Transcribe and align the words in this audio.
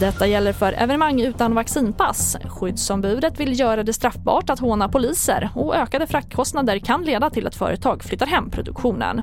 Detta 0.00 0.26
gäller 0.26 0.52
för 0.52 0.72
evenemang 0.72 1.20
utan 1.20 1.54
vaccinpass. 1.54 2.36
Skyddsombudet 2.44 3.40
vill 3.40 3.60
göra 3.60 3.82
det 3.82 3.92
straffbart 3.92 4.50
att 4.50 4.58
håna 4.58 4.88
poliser 4.88 5.50
och 5.54 5.76
ökade 5.76 6.06
fraktkostnader 6.06 6.78
kan 6.78 7.04
leda 7.04 7.30
till 7.30 7.46
att 7.46 7.56
företag 7.56 8.02
flyttar 8.04 8.26
hem 8.26 8.50
produktionen. 8.50 9.22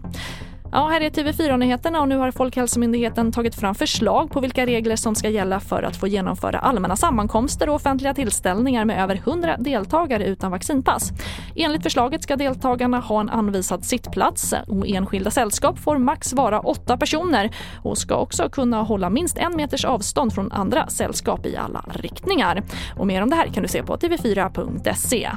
Ja, 0.72 0.88
här 0.88 1.02
är 1.02 1.10
TV4-nyheterna 1.10 2.02
och 2.02 2.08
nu 2.08 2.18
har 2.18 2.32
Folkhälsomyndigheten 2.32 3.32
tagit 3.32 3.56
fram 3.56 3.76
förslag 3.76 4.32
på 4.32 4.40
vilka 4.40 4.66
regler 4.66 4.96
som 4.96 5.16
ska 5.16 5.30
gälla 5.30 5.60
för 5.60 5.84
att 5.84 5.98
få 5.98 6.08
genomföra 6.08 6.60
allmänna 6.60 6.96
sammankomster 6.96 7.70
och 7.70 7.76
offentliga 7.76 8.14
tillställningar 8.14 8.86
med 8.86 9.04
över 9.04 9.16
100 9.16 9.58
deltagare 9.58 10.26
utan 10.26 10.52
vaccinpass. 10.52 11.12
Enligt 11.56 11.84
förslaget 11.84 12.24
ska 12.24 12.36
deltagarna 12.36 13.00
ha 13.00 13.20
en 13.20 13.30
anvisad 13.30 13.86
sittplats 13.86 14.54
och 14.68 14.88
enskilda 14.88 15.32
sällskap 15.32 15.80
får 15.80 15.98
max 15.98 16.34
vara 16.34 16.60
åtta 16.60 16.98
personer 16.98 17.56
och 17.84 17.98
ska 17.98 18.16
också 18.16 18.50
kunna 18.50 18.84
hålla 18.84 19.10
minst 19.10 19.38
en 19.38 19.56
meters 19.56 19.86
avstånd 19.86 20.34
från 20.34 20.52
andra 20.52 20.88
sällskap 20.88 21.46
i 21.46 21.58
alla 21.58 21.86
riktningar. 21.94 22.64
Och 22.98 23.08
mer 23.08 23.22
om 23.22 23.30
det 23.30 23.36
här 23.36 23.48
kan 23.48 23.64
du 23.64 23.70
se 23.70 23.84
på 23.84 23.98
tv4.se. 23.98 25.30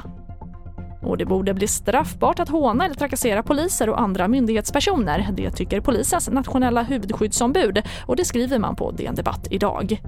Och 1.03 1.17
det 1.17 1.25
borde 1.25 1.53
bli 1.53 1.67
straffbart 1.67 2.39
att 2.39 2.49
håna 2.49 2.85
eller 2.85 2.95
trakassera 2.95 3.43
poliser 3.43 3.89
och 3.89 4.01
andra 4.01 4.27
myndighetspersoner. 4.27 5.29
Det 5.33 5.51
tycker 5.51 5.81
polisens 5.81 6.29
nationella 6.29 6.83
huvudskyddsombud 6.83 7.81
och 8.05 8.15
det 8.15 8.25
skriver 8.25 8.59
man 8.59 8.75
på 8.75 8.91
DN 8.91 9.15
Debatt 9.15 9.47
idag. 9.51 10.01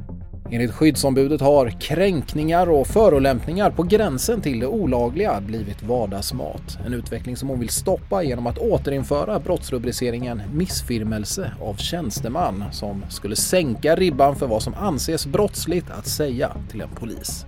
Enligt 0.51 0.71
skyddsombudet 0.71 1.41
har 1.41 1.69
kränkningar 1.69 2.69
och 2.69 2.87
förolämpningar 2.87 3.71
på 3.71 3.83
gränsen 3.83 4.41
till 4.41 4.59
det 4.59 4.67
olagliga 4.67 5.41
blivit 5.41 5.83
vardagsmat. 5.83 6.77
En 6.85 6.93
utveckling 6.93 7.37
som 7.37 7.49
hon 7.49 7.59
vill 7.59 7.69
stoppa 7.69 8.23
genom 8.23 8.47
att 8.47 8.57
återinföra 8.57 9.39
brottsrubriceringen 9.39 10.41
missfirmelse 10.53 11.51
av 11.61 11.75
tjänsteman 11.75 12.63
som 12.71 13.05
skulle 13.09 13.35
sänka 13.35 13.95
ribban 13.95 14.35
för 14.35 14.47
vad 14.47 14.63
som 14.63 14.73
anses 14.73 15.25
brottsligt 15.25 15.91
att 15.91 16.07
säga 16.07 16.51
till 16.71 16.81
en 16.81 16.89
polis. 16.89 17.45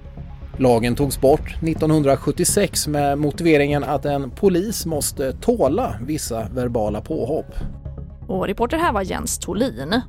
Lagen 0.59 0.95
togs 0.95 1.21
bort 1.21 1.49
1976 1.63 2.87
med 2.87 3.17
motiveringen 3.17 3.83
att 3.83 4.05
en 4.05 4.31
polis 4.31 4.85
måste 4.85 5.33
tåla 5.33 5.95
vissa 6.01 6.47
verbala 6.49 7.01
påhopp. 7.01 7.55
Och 8.27 8.47
reporter 8.47 8.77
här 8.77 8.93
var 8.93 9.01
Jens 9.01 9.39
Tolin. 9.39 10.01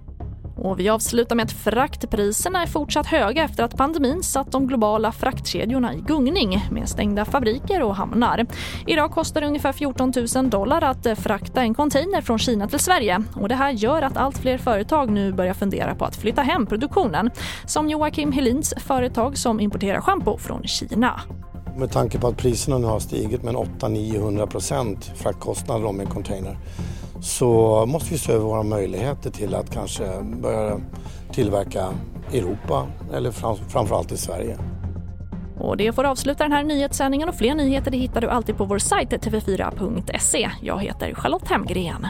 Och 0.59 0.81
vi 0.81 0.89
avslutar 0.89 1.37
med 1.37 1.45
att 1.45 1.53
fraktpriserna 1.53 2.63
är 2.63 2.67
fortsatt 2.67 3.07
höga 3.07 3.45
efter 3.45 3.63
att 3.65 3.77
pandemin 3.77 4.23
satt 4.23 4.53
de 4.53 4.67
globala 4.67 5.13
fraktkedjorna 5.13 5.95
i 5.95 6.01
gungning 6.01 6.67
med 6.71 6.89
stängda 6.89 7.25
fabriker 7.25 7.83
och 7.83 7.97
hamnar. 7.97 8.47
Idag 8.87 9.11
kostar 9.11 9.41
det 9.41 9.47
ungefär 9.47 9.73
14 9.73 10.13
000 10.35 10.51
dollar 10.51 10.83
att 10.85 11.19
frakta 11.19 11.63
en 11.63 11.75
container 11.75 12.21
från 12.21 12.39
Kina 12.39 12.69
till 12.69 12.79
Sverige 12.79 13.23
och 13.35 13.49
det 13.49 13.55
här 13.55 13.71
gör 13.71 14.03
att 14.03 14.17
allt 14.17 14.39
fler 14.39 14.59
företag 14.59 15.11
nu 15.11 15.33
börjar 15.33 15.55
fundera 15.55 15.95
på 15.95 16.05
att 16.05 16.17
flytta 16.17 16.43
hem 16.43 16.67
produktionen. 16.67 17.31
Som 17.67 17.89
Joakim 17.89 18.33
Helins 18.33 18.75
företag 18.77 19.39
som 19.39 19.61
importerar 19.61 20.01
schampo 20.01 20.39
från 20.39 20.63
Kina. 20.63 21.21
Med 21.77 21.91
tanke 21.91 22.19
på 22.19 22.29
att 22.29 22.37
priserna 22.37 22.79
nu 22.79 22.87
har 22.87 23.01
stigit 23.01 23.43
med 23.43 23.55
800-900 23.55 24.47
procent 24.47 25.13
fraktkostnader 25.15 25.87
om 25.87 26.01
en 26.01 26.07
container 26.07 26.59
så 27.21 27.87
måste 27.87 28.11
vi 28.11 28.19
se 28.19 28.33
över 28.33 28.45
våra 28.45 28.63
möjligheter 28.63 29.31
till 29.31 29.55
att 29.55 29.71
kanske 29.71 30.23
börja 30.23 30.81
tillverka 31.33 31.89
i 32.33 32.39
Europa 32.39 32.87
eller 33.15 33.31
framförallt 33.69 34.13
i 34.13 34.17
Sverige. 34.17 34.59
Och 35.59 35.77
det 35.77 35.93
får 35.93 36.05
avsluta 36.05 36.45
den 36.45 36.53
här 36.53 36.65
nyhetssändningen 36.65 37.29
och 37.29 37.35
fler 37.35 37.55
nyheter 37.55 37.91
det 37.91 37.99
hittar 37.99 38.21
du 38.21 38.29
alltid 38.29 38.57
på 38.57 38.65
vår 38.65 38.79
sajt 38.79 39.11
tv4.se. 39.11 40.51
Jag 40.63 40.83
heter 40.83 41.15
Charlotte 41.15 41.49
Hemgren. 41.49 42.07